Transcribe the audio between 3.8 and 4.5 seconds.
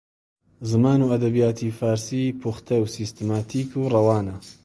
ڕەوانە